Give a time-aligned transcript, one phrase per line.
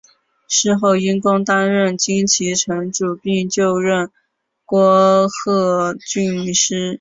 [0.47, 4.09] 事后因公担任金崎城主并就任
[4.65, 6.73] 敦贺郡司。